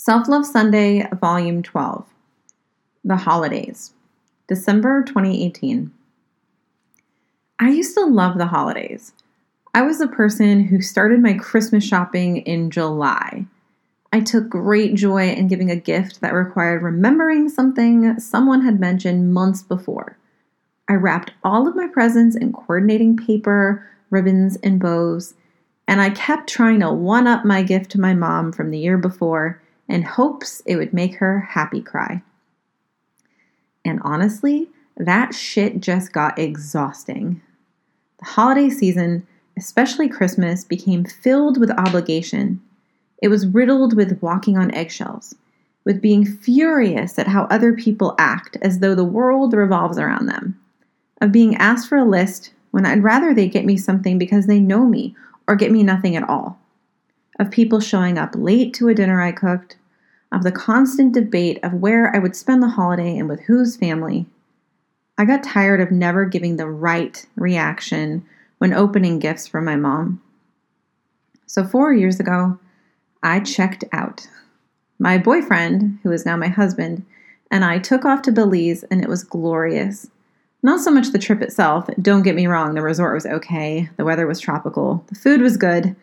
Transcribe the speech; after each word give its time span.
Self 0.00 0.28
Love 0.28 0.46
Sunday, 0.46 1.04
Volume 1.20 1.60
12 1.60 2.06
The 3.02 3.16
Holidays, 3.16 3.94
December 4.46 5.02
2018. 5.02 5.90
I 7.58 7.70
used 7.70 7.96
to 7.96 8.06
love 8.06 8.38
the 8.38 8.46
holidays. 8.46 9.12
I 9.74 9.82
was 9.82 9.98
the 9.98 10.06
person 10.06 10.62
who 10.62 10.80
started 10.80 11.20
my 11.20 11.32
Christmas 11.32 11.82
shopping 11.82 12.36
in 12.36 12.70
July. 12.70 13.46
I 14.12 14.20
took 14.20 14.48
great 14.48 14.94
joy 14.94 15.30
in 15.30 15.48
giving 15.48 15.68
a 15.68 15.74
gift 15.74 16.20
that 16.20 16.32
required 16.32 16.84
remembering 16.84 17.48
something 17.48 18.20
someone 18.20 18.60
had 18.60 18.78
mentioned 18.78 19.34
months 19.34 19.62
before. 19.62 20.16
I 20.88 20.92
wrapped 20.92 21.32
all 21.42 21.66
of 21.66 21.74
my 21.74 21.88
presents 21.88 22.36
in 22.36 22.52
coordinating 22.52 23.16
paper, 23.16 23.84
ribbons, 24.10 24.58
and 24.62 24.78
bows, 24.78 25.34
and 25.88 26.00
I 26.00 26.10
kept 26.10 26.48
trying 26.48 26.78
to 26.80 26.92
one 26.92 27.26
up 27.26 27.44
my 27.44 27.64
gift 27.64 27.90
to 27.90 28.00
my 28.00 28.14
mom 28.14 28.52
from 28.52 28.70
the 28.70 28.78
year 28.78 28.96
before 28.96 29.60
in 29.88 30.02
hopes 30.02 30.62
it 30.66 30.76
would 30.76 30.92
make 30.92 31.16
her 31.16 31.40
happy 31.40 31.80
cry. 31.80 32.22
And 33.84 34.00
honestly, 34.02 34.68
that 34.96 35.34
shit 35.34 35.80
just 35.80 36.12
got 36.12 36.38
exhausting. 36.38 37.40
The 38.18 38.26
holiday 38.26 38.68
season, 38.68 39.26
especially 39.56 40.08
Christmas, 40.08 40.64
became 40.64 41.04
filled 41.04 41.58
with 41.58 41.70
obligation. 41.70 42.60
It 43.22 43.28
was 43.28 43.46
riddled 43.46 43.96
with 43.96 44.20
walking 44.20 44.58
on 44.58 44.74
eggshells, 44.74 45.34
with 45.84 46.02
being 46.02 46.26
furious 46.26 47.18
at 47.18 47.28
how 47.28 47.44
other 47.44 47.72
people 47.72 48.14
act 48.18 48.56
as 48.60 48.80
though 48.80 48.94
the 48.94 49.04
world 49.04 49.54
revolves 49.54 49.98
around 49.98 50.26
them, 50.26 50.60
of 51.20 51.32
being 51.32 51.56
asked 51.56 51.88
for 51.88 51.96
a 51.96 52.04
list 52.04 52.52
when 52.72 52.84
I'd 52.84 53.02
rather 53.02 53.32
they 53.32 53.48
get 53.48 53.64
me 53.64 53.76
something 53.76 54.18
because 54.18 54.46
they 54.46 54.60
know 54.60 54.84
me 54.84 55.16
or 55.46 55.56
get 55.56 55.72
me 55.72 55.82
nothing 55.82 56.16
at 56.16 56.28
all 56.28 56.60
of 57.38 57.50
people 57.50 57.80
showing 57.80 58.18
up 58.18 58.30
late 58.34 58.74
to 58.74 58.88
a 58.88 58.94
dinner 58.94 59.20
I 59.20 59.32
cooked, 59.32 59.76
of 60.32 60.42
the 60.42 60.52
constant 60.52 61.14
debate 61.14 61.58
of 61.62 61.74
where 61.74 62.14
I 62.14 62.18
would 62.18 62.36
spend 62.36 62.62
the 62.62 62.68
holiday 62.68 63.16
and 63.16 63.28
with 63.28 63.40
whose 63.40 63.76
family. 63.76 64.26
I 65.16 65.24
got 65.24 65.42
tired 65.42 65.80
of 65.80 65.90
never 65.90 66.24
giving 66.24 66.56
the 66.56 66.68
right 66.68 67.24
reaction 67.36 68.24
when 68.58 68.72
opening 68.72 69.18
gifts 69.18 69.46
from 69.46 69.64
my 69.64 69.76
mom. 69.76 70.20
So, 71.46 71.64
four 71.64 71.94
years 71.94 72.20
ago, 72.20 72.58
I 73.22 73.40
checked 73.40 73.84
out. 73.92 74.28
My 74.98 75.16
boyfriend, 75.16 75.98
who 76.02 76.12
is 76.12 76.26
now 76.26 76.36
my 76.36 76.48
husband, 76.48 77.04
and 77.50 77.64
I 77.64 77.78
took 77.78 78.04
off 78.04 78.22
to 78.22 78.32
Belize, 78.32 78.84
and 78.84 79.02
it 79.02 79.08
was 79.08 79.24
glorious. 79.24 80.08
Not 80.62 80.80
so 80.80 80.90
much 80.90 81.08
the 81.08 81.18
trip 81.18 81.40
itself, 81.40 81.88
don't 82.02 82.22
get 82.22 82.34
me 82.34 82.46
wrong, 82.46 82.74
the 82.74 82.82
resort 82.82 83.14
was 83.14 83.26
okay, 83.26 83.88
the 83.96 84.04
weather 84.04 84.26
was 84.26 84.40
tropical, 84.40 85.04
the 85.08 85.14
food 85.14 85.40
was 85.40 85.56
good, 85.56 85.96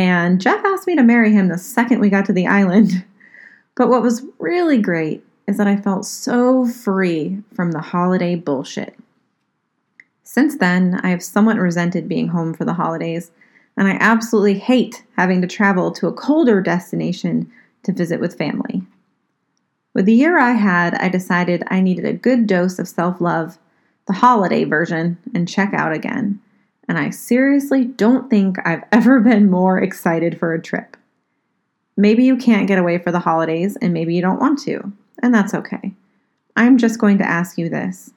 and 0.00 0.40
Jeff 0.40 0.64
asked 0.64 0.86
me 0.86 0.96
to 0.96 1.02
marry 1.02 1.30
him 1.30 1.48
the 1.48 1.58
second 1.58 2.00
we 2.00 2.08
got 2.08 2.24
to 2.24 2.32
the 2.32 2.46
island. 2.46 3.04
But 3.76 3.88
what 3.88 4.02
was 4.02 4.26
really 4.38 4.76
great 4.76 5.24
is 5.46 5.56
that 5.56 5.68
I 5.68 5.76
felt 5.76 6.04
so 6.04 6.66
free 6.66 7.42
from 7.54 7.70
the 7.70 7.80
holiday 7.80 8.34
bullshit. 8.34 8.94
Since 10.22 10.58
then, 10.58 11.00
I 11.02 11.08
have 11.08 11.22
somewhat 11.22 11.56
resented 11.56 12.08
being 12.08 12.28
home 12.28 12.52
for 12.52 12.66
the 12.66 12.74
holidays, 12.74 13.30
and 13.78 13.88
I 13.88 13.96
absolutely 14.00 14.58
hate 14.58 15.02
having 15.16 15.40
to 15.40 15.46
travel 15.46 15.92
to 15.92 16.08
a 16.08 16.12
colder 16.12 16.60
destination 16.60 17.50
to 17.84 17.92
visit 17.92 18.20
with 18.20 18.36
family. 18.36 18.82
With 19.94 20.04
the 20.04 20.14
year 20.14 20.38
I 20.38 20.52
had, 20.52 20.94
I 20.96 21.08
decided 21.08 21.62
I 21.68 21.80
needed 21.80 22.04
a 22.04 22.12
good 22.12 22.46
dose 22.46 22.78
of 22.78 22.88
self 22.88 23.18
love, 23.20 23.56
the 24.06 24.14
holiday 24.14 24.64
version, 24.64 25.16
and 25.32 25.48
check 25.48 25.72
out 25.72 25.92
again. 25.92 26.40
And 26.90 26.98
I 26.98 27.10
seriously 27.10 27.84
don't 27.84 28.28
think 28.28 28.56
I've 28.66 28.82
ever 28.92 29.20
been 29.20 29.48
more 29.48 29.78
excited 29.78 30.36
for 30.40 30.52
a 30.52 30.60
trip. 30.60 30.96
Maybe 31.96 32.24
you 32.24 32.36
can't 32.36 32.66
get 32.66 32.80
away 32.80 32.98
for 32.98 33.12
the 33.12 33.20
holidays 33.20 33.76
and 33.80 33.92
maybe 33.94 34.12
you 34.12 34.20
don't 34.20 34.40
want 34.40 34.58
to, 34.62 34.92
and 35.22 35.32
that's 35.32 35.54
okay. 35.54 35.94
I'm 36.56 36.78
just 36.78 36.98
going 36.98 37.18
to 37.18 37.28
ask 37.28 37.56
you 37.56 37.68
this 37.68 38.10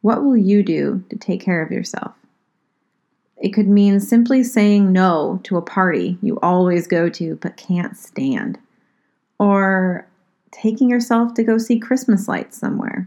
What 0.00 0.24
will 0.24 0.38
you 0.38 0.62
do 0.62 1.04
to 1.10 1.16
take 1.16 1.42
care 1.42 1.62
of 1.62 1.70
yourself? 1.70 2.14
It 3.36 3.50
could 3.50 3.68
mean 3.68 4.00
simply 4.00 4.42
saying 4.42 4.90
no 4.90 5.38
to 5.44 5.58
a 5.58 5.62
party 5.62 6.16
you 6.22 6.40
always 6.40 6.86
go 6.86 7.10
to 7.10 7.36
but 7.42 7.58
can't 7.58 7.94
stand, 7.94 8.58
or 9.38 10.08
taking 10.50 10.88
yourself 10.88 11.34
to 11.34 11.44
go 11.44 11.58
see 11.58 11.78
Christmas 11.78 12.26
lights 12.26 12.56
somewhere. 12.56 13.06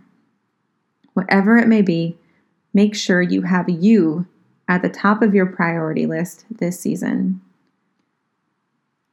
Whatever 1.14 1.58
it 1.58 1.68
may 1.68 1.82
be, 1.82 2.20
make 2.72 2.94
sure 2.94 3.20
you 3.20 3.42
have 3.42 3.68
you 3.68 4.28
at 4.68 4.82
the 4.82 4.90
top 4.90 5.22
of 5.22 5.34
your 5.34 5.46
priority 5.46 6.06
list 6.06 6.46
this 6.50 6.80
season. 6.80 7.42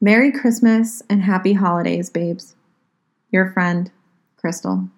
Merry 0.00 0.30
Christmas 0.30 1.02
and 1.08 1.22
happy 1.22 1.52
holidays, 1.52 2.10
babes. 2.10 2.54
Your 3.30 3.50
friend, 3.52 3.90
Crystal. 4.36 4.88